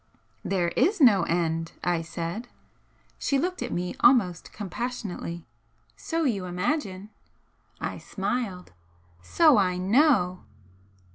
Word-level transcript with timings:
"There 0.43 0.69
is 0.69 0.99
no 0.99 1.25
end!" 1.25 1.73
I 1.83 2.01
said. 2.01 2.47
She 3.19 3.37
looked 3.37 3.61
at 3.61 3.71
me 3.71 3.93
almost 3.99 4.51
compassionately. 4.51 5.45
"So 5.95 6.23
you 6.23 6.45
imagine!" 6.45 7.11
I 7.79 7.99
smiled. 7.99 8.73
"So 9.21 9.57
I 9.59 9.77
KNOW!" 9.77 10.43